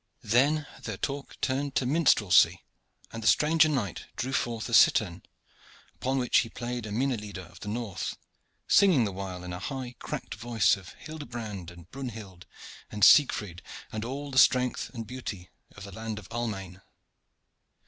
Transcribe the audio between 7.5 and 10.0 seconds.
the north, singing the while in a high